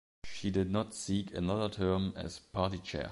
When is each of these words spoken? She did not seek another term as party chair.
She 0.23 0.49
did 0.49 0.71
not 0.71 0.95
seek 0.95 1.31
another 1.35 1.69
term 1.69 2.13
as 2.15 2.39
party 2.39 2.79
chair. 2.79 3.09